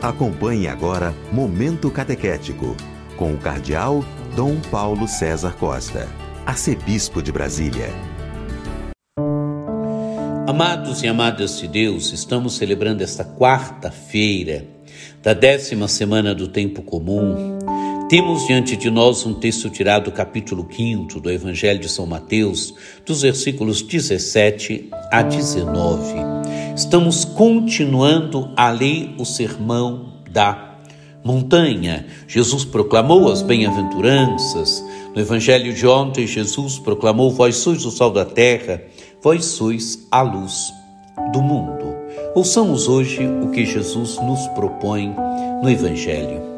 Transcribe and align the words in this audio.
Acompanhe 0.00 0.68
agora 0.68 1.12
Momento 1.32 1.90
Catequético, 1.90 2.76
com 3.16 3.34
o 3.34 3.36
Cardeal 3.36 4.04
Dom 4.36 4.60
Paulo 4.70 5.08
César 5.08 5.56
Costa, 5.56 6.06
Arcebispo 6.46 7.20
de 7.20 7.32
Brasília. 7.32 7.88
Amados 10.46 11.02
e 11.02 11.08
amadas 11.08 11.58
de 11.58 11.66
Deus, 11.66 12.12
estamos 12.12 12.56
celebrando 12.56 13.02
esta 13.02 13.24
quarta-feira 13.24 14.64
da 15.20 15.32
décima 15.32 15.88
semana 15.88 16.32
do 16.32 16.46
Tempo 16.46 16.80
Comum. 16.82 17.57
Temos 18.08 18.46
diante 18.46 18.76
de 18.76 18.90
nós 18.90 19.26
um 19.26 19.34
texto 19.34 19.68
tirado 19.68 20.04
do 20.04 20.12
capítulo 20.12 20.66
5 20.70 21.20
do 21.20 21.30
Evangelho 21.30 21.78
de 21.78 21.88
São 21.88 22.06
Mateus, 22.06 22.74
dos 23.04 23.22
versículos 23.22 23.82
17 23.82 24.88
a 25.10 25.22
19 25.22 26.38
estamos 26.78 27.24
continuando 27.24 28.52
a 28.56 28.70
ler 28.70 29.12
o 29.18 29.24
sermão 29.24 30.12
da 30.30 30.76
montanha. 31.24 32.06
Jesus 32.28 32.64
proclamou 32.64 33.32
as 33.32 33.42
bem-aventuranças. 33.42 34.84
No 35.12 35.20
evangelho 35.20 35.74
de 35.74 35.84
ontem, 35.88 36.24
Jesus 36.24 36.78
proclamou: 36.78 37.32
Vós 37.32 37.56
sois 37.56 37.84
o 37.84 37.90
sal 37.90 38.12
da 38.12 38.24
terra, 38.24 38.80
vós 39.20 39.44
sois 39.44 40.06
a 40.08 40.22
luz 40.22 40.72
do 41.32 41.42
mundo. 41.42 41.96
Ouçamos 42.32 42.86
hoje 42.86 43.26
o 43.26 43.50
que 43.50 43.66
Jesus 43.66 44.16
nos 44.22 44.46
propõe 44.48 45.12
no 45.60 45.68
evangelho. 45.68 46.57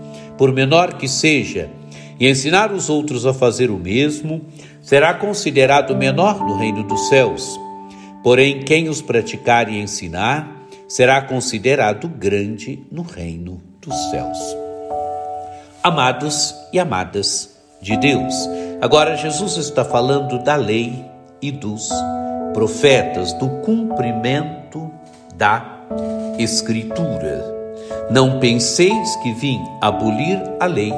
por 0.41 0.51
menor 0.51 0.93
que 0.93 1.07
seja, 1.07 1.69
e 2.19 2.27
ensinar 2.27 2.71
os 2.71 2.89
outros 2.89 3.27
a 3.27 3.33
fazer 3.33 3.69
o 3.69 3.77
mesmo, 3.77 4.41
será 4.81 5.13
considerado 5.13 5.95
menor 5.95 6.39
no 6.39 6.57
reino 6.57 6.81
dos 6.81 7.09
céus. 7.09 7.59
Porém, 8.23 8.63
quem 8.63 8.89
os 8.89 9.03
praticar 9.03 9.69
e 9.69 9.79
ensinar 9.79 10.65
será 10.87 11.21
considerado 11.21 12.07
grande 12.07 12.83
no 12.91 13.03
reino 13.03 13.61
dos 13.79 13.95
céus. 14.09 14.39
Amados 15.83 16.55
e 16.73 16.79
amadas 16.79 17.55
de 17.79 17.95
Deus, 17.97 18.33
agora 18.81 19.15
Jesus 19.15 19.57
está 19.57 19.85
falando 19.85 20.43
da 20.43 20.55
lei 20.55 21.05
e 21.39 21.51
dos 21.51 21.87
profetas, 22.55 23.31
do 23.33 23.47
cumprimento 23.61 24.89
da 25.35 25.83
Escritura. 26.39 27.60
Não 28.09 28.39
penseis 28.39 29.15
que 29.17 29.33
vim 29.33 29.59
abolir 29.81 30.41
a 30.59 30.65
lei 30.65 30.93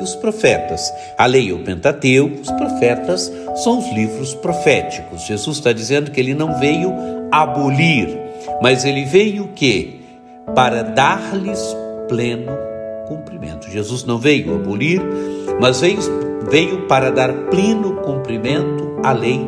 e 0.00 0.02
os 0.02 0.14
profetas. 0.14 0.92
A 1.16 1.26
lei 1.26 1.50
é 1.50 1.52
o 1.52 1.60
Pentateuco, 1.60 2.40
os 2.40 2.50
profetas 2.52 3.32
são 3.56 3.78
os 3.78 3.92
livros 3.92 4.34
proféticos. 4.34 5.26
Jesus 5.26 5.58
está 5.58 5.72
dizendo 5.72 6.10
que 6.10 6.20
ele 6.20 6.34
não 6.34 6.58
veio 6.58 6.92
abolir, 7.32 8.08
mas 8.62 8.84
ele 8.84 9.04
veio 9.04 9.44
o 9.44 9.48
quê? 9.48 10.00
Para 10.54 10.82
dar-lhes 10.82 11.76
pleno 12.08 12.52
cumprimento. 13.06 13.70
Jesus 13.70 14.04
não 14.04 14.18
veio 14.18 14.54
abolir, 14.54 15.00
mas 15.60 15.80
veio, 15.80 15.98
veio 16.50 16.86
para 16.86 17.10
dar 17.10 17.32
pleno 17.50 17.96
cumprimento 18.02 19.00
à 19.02 19.12
lei 19.12 19.40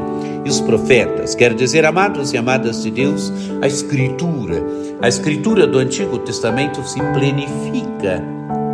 e 0.45 0.49
os 0.49 0.61
profetas. 0.61 1.35
Quer 1.35 1.55
dizer, 1.55 1.85
amados 1.85 2.33
e 2.33 2.39
amadas 2.39 2.83
de 2.83 2.91
Deus, 2.91 3.33
a 3.61 3.67
Escritura. 3.67 4.63
A 5.03 5.09
Escritura 5.09 5.67
do 5.67 5.79
Antigo 5.79 6.19
Testamento 6.19 6.87
se 6.87 7.01
plenifica 7.15 8.23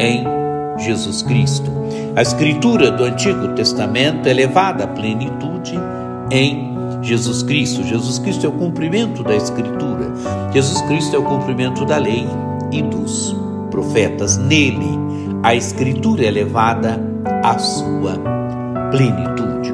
em 0.01 0.25
Jesus 0.77 1.23
Cristo. 1.23 1.71
A 2.17 2.23
escritura 2.23 2.91
do 2.91 3.05
Antigo 3.05 3.55
Testamento 3.55 4.29
é 4.29 4.33
levada 4.33 4.85
à 4.85 4.87
plenitude 4.89 5.79
em 6.33 6.77
Jesus 7.01 7.45
Cristo. 7.45 7.85
Jesus 7.85 8.19
Cristo 8.19 8.45
é 8.45 8.49
o 8.49 8.53
cumprimento 8.53 9.23
da 9.23 9.37
escritura. 9.37 10.13
Jesus 10.53 10.81
Cristo 10.83 11.15
é 11.15 11.19
o 11.21 11.23
cumprimento 11.23 11.85
da 11.85 11.97
lei 11.97 12.27
e 12.73 12.83
dos 12.83 13.37
profetas. 13.71 14.37
Nele, 14.37 14.99
a 15.45 15.55
escritura 15.55 16.27
é 16.27 16.31
levada 16.33 17.01
à 17.45 17.57
sua 17.57 18.15
plenitude. 18.15 18.36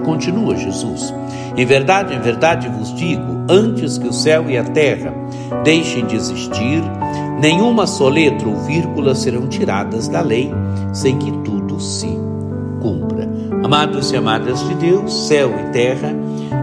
Continua 0.04 0.56
Jesus. 0.56 1.14
Em 1.56 1.64
verdade, 1.64 2.14
em 2.14 2.20
verdade 2.20 2.68
vos 2.68 2.94
digo: 2.94 3.44
antes 3.48 3.98
que 3.98 4.08
o 4.08 4.12
céu 4.12 4.48
e 4.50 4.56
a 4.56 4.64
terra 4.64 5.12
deixem 5.64 6.06
de 6.06 6.16
existir, 6.16 6.82
nenhuma 7.40 7.86
só 7.86 8.08
letra 8.08 8.48
ou 8.48 8.56
vírgula 8.56 9.14
serão 9.14 9.46
tiradas 9.46 10.08
da 10.08 10.20
lei, 10.20 10.52
sem 10.92 11.18
que 11.18 11.30
tudo 11.38 11.80
se 11.80 12.08
cumpra. 12.80 13.28
Amados 13.64 14.12
e 14.12 14.16
amadas 14.16 14.66
de 14.68 14.74
Deus, 14.74 15.28
céu 15.28 15.52
e 15.58 15.72
terra 15.72 16.14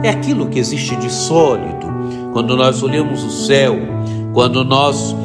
é 0.03 0.09
aquilo 0.09 0.47
que 0.47 0.59
existe 0.59 0.95
de 0.97 1.11
sólido. 1.11 1.87
Quando 2.33 2.55
nós 2.55 2.83
olhamos 2.83 3.23
o 3.23 3.31
céu, 3.31 3.75
quando 4.33 4.63
nós 4.63 5.15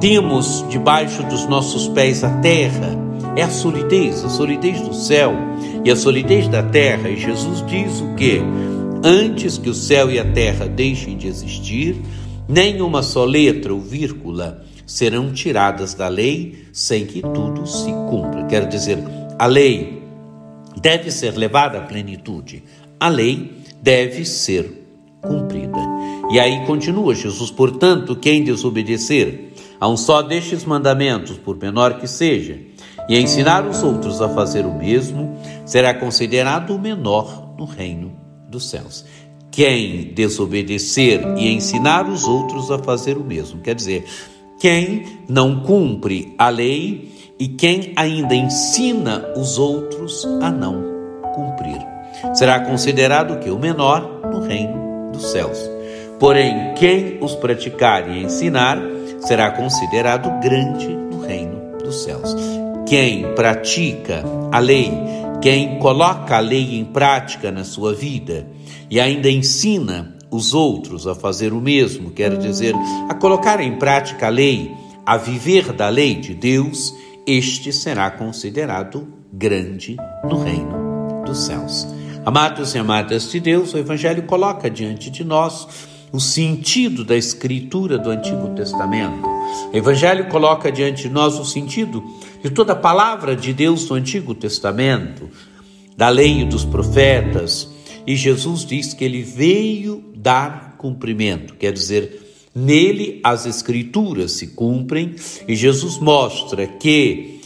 temos 0.00 0.64
debaixo 0.68 1.22
dos 1.24 1.46
nossos 1.46 1.88
pés 1.88 2.24
a 2.24 2.30
terra, 2.38 3.04
é 3.36 3.42
a 3.42 3.50
solidez, 3.50 4.24
a 4.24 4.28
solidez 4.28 4.80
do 4.80 4.94
céu 4.94 5.32
e 5.84 5.90
a 5.90 5.96
solidez 5.96 6.48
da 6.48 6.62
terra. 6.62 7.08
E 7.08 7.16
Jesus 7.16 7.64
diz 7.66 8.00
o 8.00 8.14
que? 8.14 8.40
Antes 9.04 9.58
que 9.58 9.68
o 9.68 9.74
céu 9.74 10.10
e 10.10 10.18
a 10.18 10.24
terra 10.24 10.66
deixem 10.66 11.16
de 11.16 11.26
existir, 11.26 11.96
nem 12.48 12.80
uma 12.80 13.02
só 13.02 13.24
letra 13.24 13.72
ou 13.72 13.80
vírgula 13.80 14.64
serão 14.86 15.32
tiradas 15.32 15.94
da 15.94 16.08
lei 16.08 16.66
sem 16.72 17.06
que 17.06 17.20
tudo 17.20 17.66
se 17.66 17.90
cumpra. 18.08 18.44
Quer 18.44 18.66
dizer, 18.66 18.98
a 19.38 19.46
lei 19.46 20.02
deve 20.80 21.10
ser 21.10 21.36
levada 21.36 21.78
à 21.78 21.80
plenitude, 21.82 22.62
a 22.98 23.08
lei 23.08 23.52
deve 23.82 24.24
ser 24.24 24.86
cumprida. 25.20 25.78
E 26.30 26.40
aí 26.40 26.64
continua 26.66 27.14
Jesus, 27.14 27.50
portanto, 27.50 28.16
quem 28.16 28.42
desobedecer 28.42 29.52
a 29.80 29.88
um 29.88 29.96
só 29.96 30.22
destes 30.22 30.64
mandamentos, 30.64 31.36
por 31.36 31.56
menor 31.56 31.98
que 31.98 32.06
seja, 32.06 32.58
e 33.08 33.18
ensinar 33.18 33.66
os 33.66 33.82
outros 33.82 34.20
a 34.20 34.28
fazer 34.28 34.64
o 34.64 34.74
mesmo, 34.74 35.36
será 35.64 35.92
considerado 35.94 36.74
o 36.74 36.78
menor 36.78 37.54
no 37.58 37.64
reino 37.64 38.12
dos 38.48 38.68
céus. 38.68 39.04
Quem 39.50 40.12
desobedecer 40.14 41.22
e 41.36 41.52
ensinar 41.52 42.08
os 42.08 42.24
outros 42.24 42.70
a 42.70 42.78
fazer 42.78 43.16
o 43.16 43.24
mesmo, 43.24 43.60
quer 43.60 43.74
dizer, 43.74 44.04
quem 44.58 45.04
não 45.28 45.60
cumpre 45.60 46.34
a 46.38 46.48
lei 46.48 47.12
e 47.38 47.48
quem 47.48 47.92
ainda 47.96 48.34
ensina 48.34 49.32
os 49.36 49.58
outros 49.58 50.24
a 50.40 50.50
não 50.50 50.82
cumprir. 51.34 51.80
Será 52.34 52.60
considerado 52.60 53.38
que 53.40 53.50
o 53.50 53.58
menor 53.58 54.20
no 54.32 54.40
reino 54.40 55.12
dos 55.12 55.30
céus. 55.30 55.58
Porém, 56.18 56.74
quem 56.74 57.18
os 57.20 57.34
praticar 57.34 58.08
e 58.08 58.22
ensinar 58.22 58.78
será 59.20 59.50
considerado 59.50 60.30
grande 60.40 60.88
no 60.88 61.20
reino 61.20 61.78
dos 61.78 62.02
céus. 62.02 62.34
Quem 62.94 63.34
pratica 63.34 64.22
a 64.52 64.60
lei 64.60 64.88
quem 65.42 65.80
coloca 65.80 66.36
a 66.36 66.38
lei 66.38 66.78
em 66.78 66.84
prática 66.84 67.50
na 67.50 67.64
sua 67.64 67.92
vida 67.92 68.46
e 68.88 69.00
ainda 69.00 69.28
ensina 69.28 70.16
os 70.30 70.54
outros 70.54 71.04
a 71.04 71.12
fazer 71.12 71.52
o 71.52 71.60
mesmo, 71.60 72.12
quer 72.12 72.38
dizer, 72.38 72.72
a 73.08 73.14
colocar 73.14 73.60
em 73.60 73.76
prática 73.80 74.28
a 74.28 74.30
lei, 74.30 74.70
a 75.04 75.16
viver 75.16 75.72
da 75.72 75.88
lei 75.88 76.14
de 76.14 76.34
Deus, 76.34 76.94
este 77.26 77.72
será 77.72 78.12
considerado 78.12 79.08
grande 79.32 79.96
no 80.22 80.44
reino 80.44 81.24
dos 81.26 81.46
céus. 81.46 81.88
Amados 82.24 82.76
e 82.76 82.78
amadas 82.78 83.28
de 83.28 83.40
Deus, 83.40 83.74
o 83.74 83.78
Evangelho 83.78 84.22
coloca 84.22 84.70
diante 84.70 85.10
de 85.10 85.24
nós 85.24 85.66
o 86.12 86.20
sentido 86.20 87.04
da 87.04 87.16
escritura 87.16 87.98
do 87.98 88.10
Antigo 88.10 88.50
Testamento. 88.54 89.33
O 89.72 89.76
Evangelho 89.76 90.28
coloca 90.28 90.70
diante 90.70 91.02
de 91.02 91.08
nós 91.08 91.38
o 91.38 91.44
sentido 91.44 92.02
de 92.42 92.50
toda 92.50 92.72
a 92.72 92.76
palavra 92.76 93.34
de 93.34 93.52
Deus 93.52 93.86
do 93.86 93.94
Antigo 93.94 94.34
Testamento, 94.34 95.30
da 95.96 96.08
lei 96.08 96.42
e 96.42 96.44
dos 96.44 96.64
profetas, 96.64 97.68
e 98.06 98.16
Jesus 98.16 98.64
diz 98.64 98.92
que 98.92 99.04
ele 99.04 99.22
veio 99.22 100.04
dar 100.14 100.76
cumprimento, 100.76 101.54
quer 101.54 101.72
dizer, 101.72 102.48
nele 102.54 103.20
as 103.24 103.46
escrituras 103.46 104.32
se 104.32 104.48
cumprem, 104.48 105.14
e 105.48 105.56
Jesus 105.56 105.98
mostra 105.98 106.66
que 106.66 107.40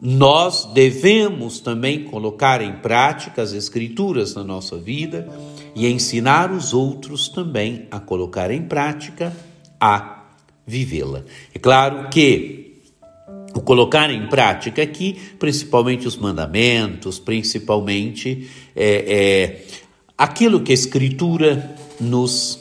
nós 0.00 0.64
devemos 0.74 1.60
também 1.60 2.04
colocar 2.04 2.60
em 2.60 2.72
prática 2.78 3.40
as 3.40 3.52
escrituras 3.52 4.34
na 4.34 4.42
nossa 4.42 4.76
vida 4.76 5.28
e 5.76 5.86
ensinar 5.86 6.50
os 6.50 6.74
outros 6.74 7.28
também 7.28 7.86
a 7.88 8.00
colocar 8.00 8.50
em 8.50 8.62
prática 8.62 9.32
a 9.80 10.21
vivê-la. 10.66 11.24
É 11.54 11.58
claro 11.58 12.08
que 12.08 12.80
o 13.54 13.60
colocar 13.60 14.10
em 14.10 14.28
prática 14.28 14.82
aqui, 14.82 15.18
principalmente 15.38 16.06
os 16.06 16.16
mandamentos, 16.16 17.18
principalmente 17.18 18.48
é, 18.74 18.86
é, 18.86 19.64
aquilo 20.16 20.60
que 20.60 20.72
a 20.72 20.74
Escritura 20.74 21.76
nos 22.00 22.60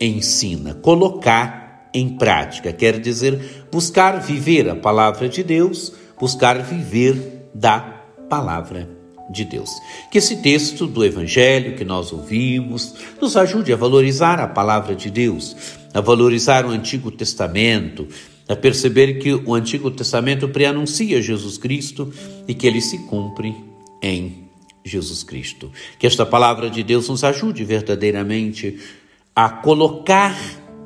ensina. 0.00 0.74
Colocar 0.74 1.90
em 1.94 2.08
prática 2.08 2.72
quer 2.72 2.98
dizer 2.98 3.66
buscar 3.70 4.18
viver 4.20 4.68
a 4.68 4.74
palavra 4.74 5.28
de 5.28 5.42
Deus, 5.42 5.92
buscar 6.18 6.62
viver 6.62 7.48
da 7.54 7.80
palavra 8.28 9.01
de 9.32 9.44
Deus. 9.44 9.70
Que 10.10 10.18
esse 10.18 10.36
texto 10.42 10.86
do 10.86 11.04
Evangelho 11.04 11.76
que 11.76 11.84
nós 11.84 12.12
ouvimos 12.12 12.94
nos 13.20 13.36
ajude 13.36 13.72
a 13.72 13.76
valorizar 13.76 14.38
a 14.38 14.46
palavra 14.46 14.94
de 14.94 15.10
Deus, 15.10 15.56
a 15.92 16.00
valorizar 16.00 16.64
o 16.66 16.70
Antigo 16.70 17.10
Testamento, 17.10 18.06
a 18.48 18.54
perceber 18.54 19.14
que 19.14 19.32
o 19.32 19.54
Antigo 19.54 19.90
Testamento 19.90 20.48
preanuncia 20.48 21.22
Jesus 21.22 21.56
Cristo 21.56 22.12
e 22.46 22.54
que 22.54 22.66
ele 22.66 22.80
se 22.80 22.98
cumpre 23.06 23.54
em 24.02 24.48
Jesus 24.84 25.22
Cristo. 25.22 25.70
Que 25.98 26.06
esta 26.06 26.26
palavra 26.26 26.68
de 26.68 26.82
Deus 26.82 27.08
nos 27.08 27.24
ajude 27.24 27.64
verdadeiramente 27.64 28.78
a 29.34 29.48
colocar 29.48 30.36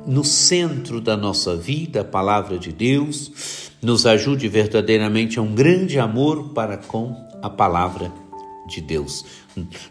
no 0.05 0.23
centro 0.23 1.01
da 1.01 1.17
nossa 1.17 1.55
vida 1.55 1.99
a 2.01 2.05
palavra 2.05 2.57
de 2.57 2.71
Deus, 2.71 3.69
nos 3.81 4.05
ajude 4.05 4.47
verdadeiramente 4.47 5.37
a 5.37 5.41
um 5.41 5.53
grande 5.53 5.99
amor 5.99 6.53
para 6.53 6.77
com 6.77 7.13
a 7.41 7.49
palavra 7.49 8.11
de 8.67 8.81
Deus. 8.81 9.25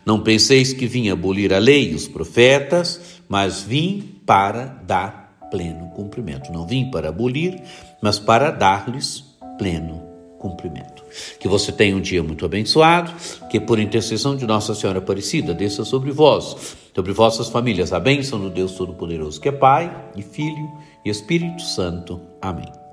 Não 0.04 0.20
penseis 0.20 0.72
que 0.72 0.86
vim 0.86 1.08
abolir 1.08 1.52
a 1.52 1.58
lei 1.58 1.92
e 1.92 1.94
os 1.94 2.06
profetas, 2.06 3.20
mas 3.28 3.62
vim 3.62 4.20
para 4.24 4.66
dar 4.86 5.48
pleno 5.50 5.88
cumprimento. 5.90 6.52
Não 6.52 6.66
vim 6.66 6.90
para 6.90 7.08
abolir, 7.08 7.60
mas 8.00 8.18
para 8.18 8.50
dar-lhes 8.50 9.24
pleno 9.58 10.02
cumprimento. 10.38 11.04
Que 11.40 11.48
você 11.48 11.72
tenha 11.72 11.96
um 11.96 12.00
dia 12.00 12.22
muito 12.22 12.44
abençoado, 12.44 13.12
que 13.50 13.58
por 13.58 13.78
intercessão 13.78 14.36
de 14.36 14.46
Nossa 14.46 14.74
Senhora 14.74 14.98
Aparecida 14.98 15.54
desça 15.54 15.84
sobre 15.84 16.10
vós, 16.10 16.76
sobre 16.94 17.12
vossas 17.12 17.48
famílias, 17.48 17.92
a 17.92 18.00
bênção 18.00 18.38
do 18.38 18.50
Deus 18.50 18.72
Todo-Poderoso, 18.72 19.40
que 19.40 19.48
é 19.48 19.52
Pai 19.52 19.94
e 20.14 20.22
Filho 20.22 20.70
e 21.04 21.10
Espírito 21.10 21.62
Santo. 21.62 22.20
Amém. 22.40 22.85